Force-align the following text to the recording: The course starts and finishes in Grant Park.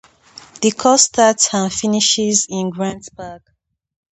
The 0.63 0.71
course 0.71 1.03
starts 1.03 1.53
and 1.53 1.71
finishes 1.71 2.47
in 2.49 2.71
Grant 2.71 3.07
Park. 3.15 3.43